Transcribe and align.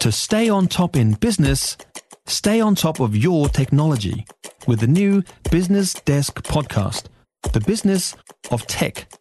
To 0.00 0.10
stay 0.10 0.48
on 0.48 0.66
top 0.66 0.96
in 0.96 1.12
business, 1.12 1.76
stay 2.26 2.58
on 2.58 2.74
top 2.74 3.00
of 3.00 3.14
your 3.14 3.50
technology 3.50 4.24
with 4.66 4.80
the 4.80 4.86
new 4.86 5.22
Business 5.50 5.92
Desk 5.92 6.42
podcast, 6.42 7.08
The 7.52 7.60
Business 7.60 8.16
of 8.50 8.66
Tech. 8.66 9.12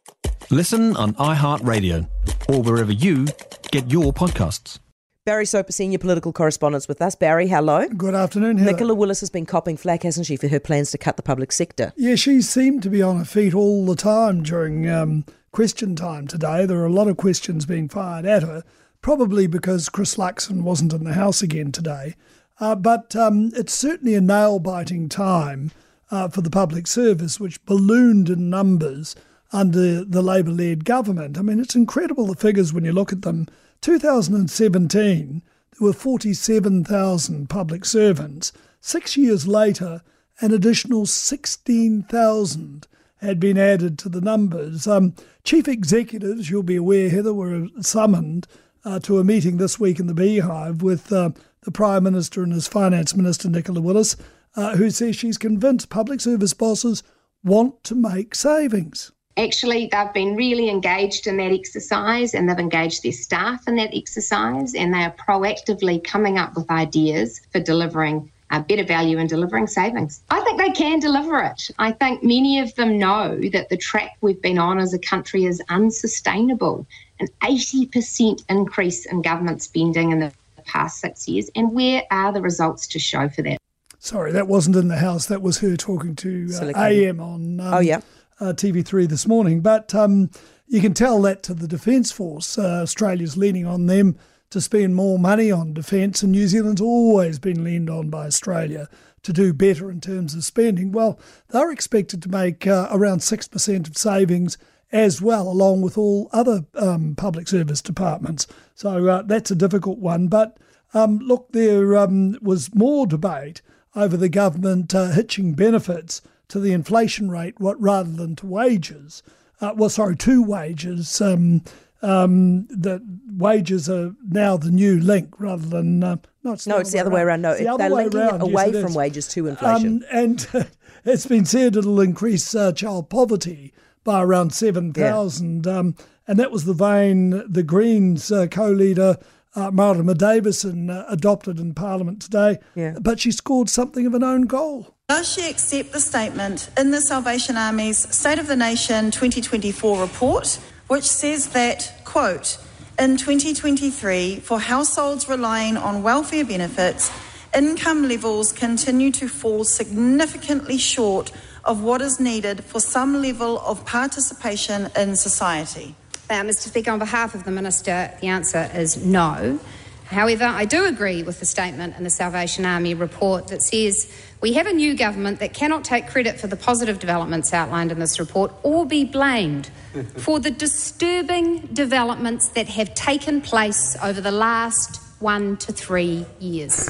Listen 0.50 0.96
on 0.96 1.16
iHeartRadio 1.16 2.08
or 2.48 2.62
wherever 2.62 2.94
you 2.94 3.28
get 3.72 3.92
your 3.92 4.14
podcasts. 4.14 4.80
Barry 5.26 5.46
Soper, 5.46 5.74
senior 5.74 6.00
political 6.00 6.32
correspondent, 6.32 6.88
with 6.88 7.02
us. 7.02 7.14
Barry, 7.14 7.50
hello. 7.50 7.86
Good 7.90 8.16
afternoon, 8.16 8.58
Heather. 8.58 8.72
Nicola 8.72 8.96
Willis 8.96 9.20
has 9.20 9.30
been 9.30 9.46
copping 9.46 9.76
flack, 9.76 10.04
hasn't 10.04 10.28
she, 10.28 10.38
for 10.38 10.48
her 10.48 10.62
plans 10.62 10.92
to 10.92 10.98
cut 10.98 11.18
the 11.18 11.24
public 11.24 11.52
sector? 11.52 11.92
Yeah, 11.98 12.16
she 12.16 12.42
seemed 12.42 12.84
to 12.84 12.90
be 12.90 13.02
on 13.02 13.18
her 13.18 13.26
feet 13.26 13.54
all 13.54 13.86
the 13.86 13.98
time 13.98 14.44
during 14.44 14.90
um, 14.90 15.26
question 15.52 15.98
time 15.98 16.26
today. 16.26 16.66
There 16.66 16.80
are 16.80 16.86
a 16.86 16.94
lot 16.94 17.10
of 17.10 17.18
questions 17.18 17.66
being 17.66 17.90
fired 17.90 18.26
at 18.26 18.44
her, 18.44 18.64
probably 19.02 19.48
because 19.48 19.90
Chris 19.90 20.16
Luxon 20.16 20.62
wasn't 20.62 20.94
in 20.94 21.04
the 21.04 21.14
House 21.14 21.42
again 21.42 21.72
today. 21.72 22.16
Uh, 22.60 22.76
but 22.76 23.16
um, 23.16 23.52
it's 23.56 23.74
certainly 23.74 24.16
a 24.16 24.22
nail 24.22 24.60
biting 24.60 25.08
time 25.08 25.72
uh, 26.12 26.28
for 26.28 26.42
the 26.42 26.50
public 26.50 26.88
service, 26.88 27.40
which 27.40 27.64
ballooned 27.66 28.30
in 28.30 28.50
numbers 28.50 29.16
under 29.52 30.04
the 30.04 30.22
Labour 30.22 30.52
led 30.52 30.86
government. 30.86 31.38
I 31.38 31.42
mean, 31.42 31.60
it's 31.60 31.76
incredible 31.76 32.28
the 32.28 32.36
figures 32.36 32.74
when 32.74 32.86
you 32.86 32.92
look 32.92 33.14
at 33.14 33.22
them. 33.22 33.48
2017, 33.82 35.42
there 35.80 35.86
were 35.86 35.94
47,000 35.94 37.50
public 37.50 37.86
servants. 37.86 38.52
Six 38.82 39.16
years 39.16 39.48
later, 39.48 40.02
an 40.42 40.54
additional 40.54 41.06
16,000 41.06 42.88
had 43.22 43.40
been 43.40 43.58
added 43.58 43.98
to 44.00 44.10
the 44.10 44.22
numbers. 44.22 44.88
Um, 44.88 45.14
chief 45.44 45.68
executives, 45.68 46.50
you'll 46.50 46.64
be 46.64 46.78
aware, 46.78 47.10
Heather, 47.10 47.34
were 47.34 47.68
summoned 47.82 48.48
uh, 48.86 49.00
to 49.00 49.20
a 49.20 49.24
meeting 49.24 49.58
this 49.58 49.80
week 49.80 50.00
in 50.00 50.08
the 50.08 50.14
Beehive 50.14 50.82
with 50.82 51.12
uh, 51.12 51.32
the 51.62 51.72
Prime 51.72 52.04
Minister 52.04 52.44
and 52.44 52.54
his 52.54 52.68
Finance 52.68 53.16
Minister, 53.16 53.50
Nicola 53.50 53.82
Willis, 53.82 54.16
uh, 54.56 54.76
who 54.76 54.90
says 54.90 55.16
she's 55.16 55.38
convinced 55.38 55.90
public 55.90 56.22
service 56.22 56.54
bosses 56.54 57.04
want 57.44 57.84
to 57.84 57.96
make 57.96 58.36
savings. 58.36 59.12
Actually 59.38 59.90
they've 59.92 60.14
been 60.14 60.36
really 60.36 60.70
engaged 60.70 61.28
in 61.28 61.38
that 61.38 61.52
exercise 61.52 62.34
and 62.34 62.50
they've 62.50 62.60
engaged 62.60 63.04
their 63.04 63.12
staff 63.12 63.68
in 63.68 63.76
that 63.76 63.92
exercise 63.94 64.76
and 64.76 64.94
they 64.94 65.04
are 65.04 65.16
proactively 65.16 66.04
coming 66.04 66.38
up 66.38 66.56
with 66.56 66.70
ideas 66.70 67.40
for 67.52 67.62
delivering 67.62 68.30
uh, 68.52 68.60
better 68.62 68.84
value 68.84 69.18
and 69.18 69.30
delivering 69.30 69.68
savings. 69.68 70.22
I 70.30 70.42
think 70.42 70.60
they 70.60 70.72
can 70.72 71.00
deliver 71.00 71.40
it. 71.42 71.70
I 71.80 71.92
think 71.92 72.24
many 72.24 72.60
of 72.60 72.74
them 72.76 72.98
know 72.98 73.40
that 73.52 73.70
the 73.70 73.78
track 73.78 74.18
we've 74.22 74.42
been 74.42 74.58
on 74.58 74.80
as 74.80 74.94
a 74.94 75.00
country 75.00 75.46
is 75.46 75.62
unsustainable. 75.70 76.88
An 77.20 77.28
80% 77.42 78.44
increase 78.50 79.06
in 79.06 79.22
government 79.22 79.62
spending 79.62 80.12
in 80.12 80.20
the 80.20 80.32
past 80.66 81.00
six 81.00 81.28
years. 81.28 81.50
And 81.56 81.74
where 81.74 82.04
are 82.12 82.32
the 82.32 82.42
results 82.42 82.88
to 82.88 83.00
show 83.00 83.30
for 83.30 83.42
that? 83.44 83.58
Sorry, 84.00 84.32
that 84.32 84.48
wasn't 84.48 84.78
in 84.78 84.88
the 84.88 84.98
House. 84.98 85.26
That 85.26 85.42
was 85.42 85.60
her 85.60 85.76
talking 85.76 86.16
to 86.18 86.50
uh, 86.54 86.72
AM 86.78 87.20
on. 87.20 87.60
Um, 87.60 87.74
oh, 87.74 87.80
yeah 87.80 88.02
uh, 88.40 88.54
TV3 88.54 89.08
this 89.08 89.28
morning. 89.28 89.62
But 89.62 89.94
um, 89.94 90.30
you 90.68 90.82
can 90.82 90.94
tell 90.94 91.22
that 91.24 91.44
to 91.44 91.54
the 91.54 91.68
Defence 91.68 92.12
Force. 92.12 92.58
Uh, 92.58 92.82
Australia's 92.82 93.38
leaning 93.38 93.66
on 93.66 93.86
them 93.86 94.18
to 94.50 94.62
spend 94.62 94.96
more 94.96 95.20
money 95.20 95.52
on 95.52 95.74
defence, 95.74 96.24
and 96.24 96.32
New 96.32 96.48
Zealand's 96.48 96.82
always 96.82 97.40
been 97.40 97.64
leaned 97.64 97.90
on 97.90 98.10
by 98.10 98.26
Australia 98.26 98.90
to 99.24 99.34
do 99.34 99.54
better 99.54 99.92
in 99.92 100.02
terms 100.02 100.34
of 100.34 100.44
spending. 100.44 100.92
Well, 100.92 101.20
they're 101.50 101.72
expected 101.72 102.22
to 102.24 102.30
make 102.30 102.66
uh, 102.66 102.88
around 102.92 103.20
6% 103.20 103.88
of 103.88 103.98
savings 103.98 104.58
as 104.92 105.22
well, 105.22 105.48
along 105.48 105.82
with 105.82 105.98
all 105.98 106.30
other 106.32 106.66
um, 106.76 107.16
public 107.16 107.48
service 107.48 107.82
departments. 107.82 108.48
So 108.76 109.08
uh, 109.08 109.22
that's 109.24 109.52
a 109.52 109.56
difficult 109.56 110.00
one. 110.00 110.28
But 110.28 110.58
um, 110.94 111.20
look, 111.20 111.52
there 111.52 111.96
um, 111.98 112.38
was 112.42 112.74
more 112.74 113.06
debate 113.06 113.62
over 113.96 114.18
the 114.18 114.30
government 114.30 114.96
uh, 114.96 115.12
hitching 115.12 115.54
benefits 115.54 116.22
to 116.48 116.60
the 116.60 116.74
inflation 116.74 117.30
rate 117.30 117.60
what, 117.60 117.80
rather 117.80 118.12
than 118.12 118.36
to 118.38 118.48
wages. 118.48 119.22
Uh, 119.62 119.74
well, 119.76 119.90
sorry, 119.90 120.16
to 120.16 120.42
wages. 120.42 121.22
Um, 121.22 121.64
um, 122.02 122.66
that 122.68 123.02
wages 123.40 123.90
are 123.90 124.14
now 124.28 124.58
the 124.58 124.70
new 124.70 125.00
link 125.00 125.40
rather 125.40 125.66
than 125.66 126.04
uh, 126.04 126.18
no, 126.44 126.54
it's, 126.54 126.68
no, 126.68 126.76
the, 126.76 126.82
it's 126.82 126.92
the 126.92 127.00
other 127.00 127.10
way 127.10 127.22
around. 127.22 127.42
No, 127.42 127.56
the 127.56 127.76
they're 127.78 127.90
linking 127.90 128.20
around. 128.20 128.36
it 128.36 128.42
away 128.44 128.72
yes, 128.72 128.84
from 128.84 128.94
wages 128.94 129.28
to 129.30 129.48
inflation. 129.48 130.04
Um, 130.04 130.10
and 130.12 130.48
uh, 130.54 130.64
it's 131.06 131.26
been 131.26 131.46
said 131.46 131.76
it'll 131.76 132.02
increase 132.02 132.54
uh, 132.54 132.72
child 132.72 133.10
poverty 133.10 133.74
by 134.04 134.22
around 134.22 134.54
seven 134.54 134.94
thousand. 134.94 135.66
Yeah. 135.66 135.78
Um, 135.78 135.96
and 136.28 136.38
that 136.38 136.52
was 136.52 136.66
the 136.66 136.74
vein 136.74 137.44
the 137.52 137.64
Greens 137.64 138.32
uh, 138.32 138.48
co-leader 138.48 139.18
uh, 139.56 139.72
Marama 139.72 140.14
Davidson 140.14 140.90
uh, 140.90 141.06
adopted 141.10 141.60
in 141.60 141.74
Parliament 141.74 142.22
today. 142.22 142.60
Yeah. 142.76 142.96
But 143.00 143.20
she 143.20 143.32
scored 143.32 143.70
something 143.70 144.06
of 144.06 144.14
an 144.14 144.24
own 144.24 144.44
goal. 144.44 144.96
Does 145.08 145.32
she 145.34 145.50
accept 145.50 145.92
the 145.92 146.00
statement 146.00 146.70
in 146.78 146.92
the 146.92 147.02
Salvation 147.02 147.58
Army's 147.58 147.98
State 148.16 148.38
of 148.38 148.48
the 148.48 148.56
Nation 148.56 149.06
2024 149.06 150.00
report, 150.00 150.60
which 150.88 151.04
says 151.04 151.48
that, 151.50 151.92
quote, 152.06 152.60
in 153.00 153.16
2023, 153.16 154.42
for 154.42 154.60
households 154.60 155.30
relying 155.30 155.78
on 155.78 156.04
welfare 156.04 156.44
benefits, 156.44 157.10
income 157.56 158.10
levels 158.10 158.52
continue 158.52 159.10
to 159.12 159.30
fall 159.30 159.64
significantly 159.64 160.78
short 160.78 161.32
of 161.64 161.82
what 161.82 162.02
is 162.02 162.20
needed 162.20 162.62
for 162.64 162.82
some 162.82 163.22
level 163.22 163.60
of 163.60 163.86
participation 163.86 164.90
in 164.98 165.16
society? 165.16 165.96
Uh, 166.30 166.42
Mr. 166.42 166.68
Speaker, 166.68 166.92
on 166.92 167.00
behalf 167.00 167.34
of 167.36 167.46
the 167.46 167.52
Minister, 167.52 168.12
the 168.20 168.28
answer 168.28 168.70
is 168.74 169.04
no. 169.04 169.60
However, 170.10 170.46
I 170.46 170.66
do 170.66 170.86
agree 170.86 171.22
with 171.22 171.40
the 171.40 171.46
statement 171.46 171.96
in 171.96 172.04
the 172.04 172.10
Salvation 172.10 172.66
Army 172.66 172.96
report 172.96 173.50
that 173.50 173.62
says 173.62 174.12
we 174.42 174.54
have 174.54 174.66
a 174.66 174.74
new 174.74 174.96
government 174.96 175.40
that 175.40 175.54
cannot 175.54 175.84
take 175.84 176.08
credit 176.08 176.40
for 176.40 176.48
the 176.48 176.56
positive 176.56 176.98
developments 176.98 177.54
outlined 177.54 177.92
in 177.92 178.00
this 178.00 178.20
report 178.20 178.52
or 178.64 178.88
be 178.88 179.06
blamed 179.06 179.70
for 180.18 180.40
the 180.40 180.50
disturbing 180.50 181.60
developments 181.74 182.48
that 182.50 182.68
have 182.70 182.96
taken 182.96 183.40
place 183.40 183.96
over 184.02 184.20
the 184.20 184.32
last 184.32 185.00
one 185.22 185.58
to 185.58 185.72
three 185.72 186.26
years. 186.40 186.90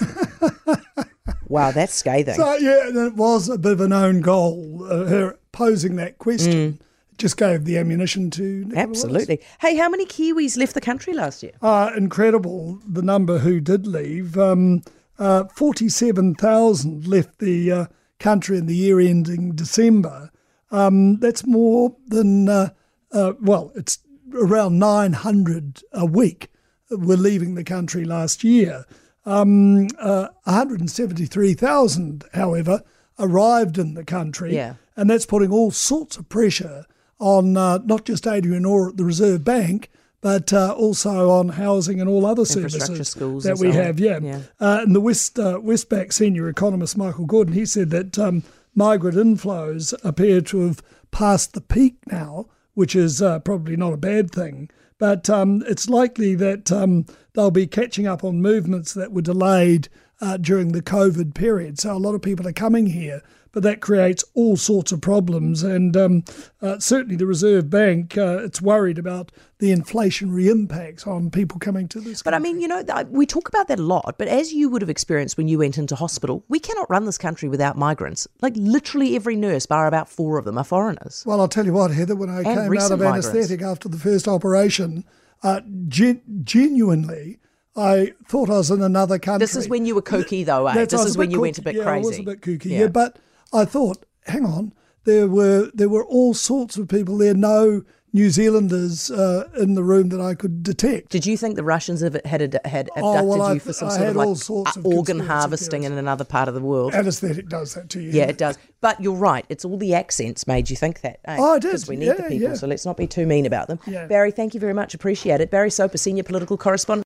wow, 1.49 1.71
that's 1.71 1.93
scathing. 1.93 2.35
So, 2.35 2.55
yeah, 2.55 3.05
it 3.07 3.15
was 3.15 3.49
a 3.49 3.57
bit 3.57 3.73
of 3.73 3.81
an 3.81 3.91
own 3.91 4.21
goal, 4.21 4.87
uh, 4.89 5.05
her 5.07 5.39
posing 5.51 5.97
that 5.97 6.19
question. 6.19 6.73
Mm 6.73 6.85
just 7.19 7.37
gave 7.37 7.65
the 7.65 7.77
ammunition 7.77 8.31
to 8.31 8.65
Nicola 8.65 8.81
Absolutely. 8.81 9.41
Hey, 9.59 9.75
how 9.75 9.89
many 9.89 10.05
Kiwis 10.05 10.57
left 10.57 10.73
the 10.73 10.81
country 10.81 11.13
last 11.13 11.43
year? 11.43 11.51
Uh, 11.61 11.91
incredible, 11.95 12.79
the 12.87 13.01
number 13.01 13.39
who 13.39 13.59
did 13.59 13.85
leave. 13.85 14.37
Um, 14.37 14.81
uh, 15.19 15.45
47,000 15.45 17.07
left 17.07 17.39
the 17.39 17.71
uh, 17.71 17.85
country 18.19 18.57
in 18.57 18.65
the 18.65 18.75
year 18.75 18.99
ending 18.99 19.51
December. 19.51 20.31
Um, 20.71 21.17
that's 21.17 21.45
more 21.45 21.95
than, 22.07 22.47
uh, 22.47 22.69
uh, 23.11 23.33
well, 23.41 23.71
it's 23.75 23.99
around 24.33 24.79
900 24.79 25.83
a 25.91 26.05
week 26.05 26.49
were 26.89 27.17
leaving 27.17 27.55
the 27.55 27.63
country 27.63 28.05
last 28.05 28.43
year. 28.43 28.85
Um, 29.25 29.87
uh, 29.99 30.29
173,000, 30.45 32.23
however, 32.33 32.81
arrived 33.19 33.77
in 33.77 33.93
the 33.93 34.03
country. 34.03 34.55
Yeah. 34.55 34.75
And 34.95 35.09
that's 35.09 35.25
putting 35.25 35.51
all 35.51 35.71
sorts 35.71 36.17
of 36.17 36.29
pressure 36.29 36.85
on 37.19 37.57
uh, 37.57 37.79
not 37.83 38.05
just 38.05 38.25
Adrian 38.25 38.65
Orr 38.65 38.89
at 38.89 38.97
the 38.97 39.05
Reserve 39.05 39.43
Bank, 39.43 39.89
but 40.21 40.51
uh, 40.51 40.73
also 40.73 41.29
on 41.29 41.49
housing 41.49 41.99
and 41.99 42.09
all 42.09 42.25
other 42.25 42.45
services 42.45 43.13
that 43.43 43.57
we 43.59 43.71
have. 43.71 43.99
Yeah, 43.99 44.19
yeah. 44.21 44.41
Uh, 44.59 44.79
and 44.81 44.95
the 44.95 45.01
West 45.01 45.39
uh, 45.39 45.59
Westpac 45.59 46.11
senior 46.11 46.49
economist 46.49 46.97
Michael 46.97 47.25
Gordon 47.25 47.53
he 47.53 47.65
said 47.65 47.89
that 47.91 48.19
um, 48.19 48.43
migrant 48.75 49.17
inflows 49.17 49.93
appear 50.03 50.41
to 50.41 50.61
have 50.67 50.81
passed 51.11 51.53
the 51.53 51.61
peak 51.61 51.97
now, 52.11 52.47
which 52.73 52.95
is 52.95 53.21
uh, 53.21 53.39
probably 53.39 53.75
not 53.75 53.93
a 53.93 53.97
bad 53.97 54.31
thing. 54.31 54.69
But 54.97 55.29
um, 55.29 55.63
it's 55.65 55.89
likely 55.89 56.35
that 56.35 56.71
um, 56.71 57.05
they'll 57.33 57.51
be 57.51 57.67
catching 57.67 58.05
up 58.05 58.23
on 58.23 58.41
movements 58.41 58.93
that 58.93 59.13
were 59.13 59.21
delayed 59.21 59.87
uh, 60.19 60.35
during 60.35 60.73
the 60.73 60.81
COVID 60.81 61.33
period. 61.33 61.79
So 61.79 61.95
a 61.95 61.97
lot 61.97 62.15
of 62.15 62.21
people 62.21 62.45
are 62.45 62.53
coming 62.53 62.87
here 62.87 63.21
but 63.51 63.63
that 63.63 63.81
creates 63.81 64.23
all 64.33 64.57
sorts 64.57 64.91
of 64.91 65.01
problems. 65.01 65.63
And 65.63 65.95
um, 65.97 66.23
uh, 66.61 66.79
certainly 66.79 67.15
the 67.15 67.25
Reserve 67.25 67.69
Bank, 67.69 68.17
uh, 68.17 68.39
it's 68.43 68.61
worried 68.61 68.97
about 68.97 69.31
the 69.59 69.71
inflationary 69.71 70.49
impacts 70.49 71.05
on 71.05 71.29
people 71.29 71.59
coming 71.59 71.87
to 71.89 71.99
this. 71.99 72.23
But 72.23 72.31
country. 72.31 72.49
I 72.49 72.53
mean, 72.53 72.61
you 72.61 72.67
know, 72.67 72.83
we 73.09 73.25
talk 73.25 73.49
about 73.49 73.67
that 73.67 73.79
a 73.79 73.83
lot, 73.83 74.15
but 74.17 74.27
as 74.27 74.53
you 74.53 74.69
would 74.69 74.81
have 74.81 74.89
experienced 74.89 75.37
when 75.37 75.47
you 75.47 75.57
went 75.57 75.77
into 75.77 75.95
hospital, 75.95 76.43
we 76.47 76.59
cannot 76.59 76.89
run 76.89 77.05
this 77.05 77.17
country 77.17 77.49
without 77.49 77.77
migrants. 77.77 78.27
Like 78.41 78.53
literally 78.55 79.15
every 79.15 79.35
nurse, 79.35 79.65
bar 79.65 79.87
about 79.87 80.09
four 80.09 80.37
of 80.37 80.45
them, 80.45 80.57
are 80.57 80.63
foreigners. 80.63 81.23
Well, 81.25 81.41
I'll 81.41 81.47
tell 81.47 81.65
you 81.65 81.73
what, 81.73 81.91
Heather, 81.91 82.15
when 82.15 82.29
I 82.29 82.37
and 82.37 82.45
came 82.45 82.77
out 82.77 82.91
of 82.91 82.99
migrants. 82.99 83.27
anaesthetic 83.27 83.61
after 83.61 83.89
the 83.89 83.97
first 83.97 84.27
operation, 84.27 85.03
uh, 85.43 85.61
gen- 85.87 86.21
genuinely, 86.43 87.39
I 87.75 88.13
thought 88.27 88.49
I 88.49 88.57
was 88.57 88.71
in 88.71 88.81
another 88.81 89.19
country. 89.19 89.45
This 89.45 89.55
is 89.55 89.69
when 89.69 89.85
you 89.85 89.95
were 89.95 90.01
kooky, 90.01 90.45
though, 90.45 90.67
eh? 90.67 90.85
This 90.85 91.05
is 91.05 91.17
when 91.17 91.31
you 91.31 91.41
went 91.41 91.57
a 91.57 91.61
bit 91.61 91.75
yeah, 91.75 91.83
crazy. 91.83 92.05
I 92.05 92.07
was 92.07 92.19
a 92.19 92.23
bit 92.23 92.41
kooky, 92.41 92.71
yeah. 92.71 92.79
yeah 92.79 92.87
but 92.87 93.17
I 93.53 93.65
thought, 93.65 94.05
hang 94.25 94.45
on, 94.45 94.73
there 95.05 95.27
were 95.27 95.69
there 95.73 95.89
were 95.89 96.05
all 96.05 96.33
sorts 96.33 96.77
of 96.77 96.87
people 96.87 97.17
there. 97.17 97.33
No 97.33 97.83
New 98.11 98.31
Zealanders 98.31 99.11
uh, 99.11 99.47
in 99.59 99.75
the 99.75 99.83
room 99.83 100.09
that 100.09 100.19
I 100.19 100.33
could 100.33 100.63
detect. 100.63 101.09
Did 101.11 101.27
you 101.27 101.37
think 101.37 101.55
the 101.55 101.63
Russians 101.63 102.01
have 102.01 102.19
had 102.25 102.41
had 102.65 102.89
abducted 102.95 103.03
Oh, 103.03 103.23
well, 103.23 103.53
you 103.53 103.59
for 103.59 103.71
some 103.71 103.87
I 103.89 103.91
sort 103.91 104.01
had 104.01 104.09
of 104.09 104.15
like 104.15 104.77
uh, 104.77 104.81
organ 104.83 105.19
harvesting 105.19 105.83
in 105.83 105.91
another 105.93 106.23
part 106.25 106.47
of 106.47 106.55
the 106.55 106.61
world? 106.61 106.95
Anesthetic 106.95 107.47
does 107.49 107.75
that 107.75 107.89
to 107.91 108.01
you. 108.01 108.09
Yeah, 108.09 108.23
it 108.23 108.39
does. 108.39 108.57
But 108.81 108.99
you're 108.99 109.13
right. 109.13 109.45
It's 109.49 109.63
all 109.63 109.77
the 109.77 109.93
accents 109.93 110.47
made 110.47 110.71
you 110.71 110.75
think 110.75 111.01
that. 111.01 111.19
eh? 111.25 111.37
Oh, 111.39 111.53
I 111.53 111.59
did. 111.59 111.67
Because 111.67 111.87
we 111.87 111.97
need 111.97 112.07
Yeah, 112.07 112.13
the 112.13 112.23
people, 112.23 112.49
yeah. 112.49 112.53
so 112.55 112.65
let's 112.65 112.85
not 112.85 112.97
be 112.97 113.05
too 113.05 113.27
mean 113.27 113.45
about 113.45 113.67
them. 113.67 113.79
Yeah. 113.85 114.07
Barry, 114.07 114.31
thank 114.31 114.55
you 114.55 114.59
very 114.59 114.73
much. 114.73 114.95
Appreciate 114.95 115.39
it. 115.39 115.51
Barry 115.51 115.69
Soper, 115.69 115.97
senior 115.99 116.23
political 116.23 116.57
correspondent. 116.57 117.05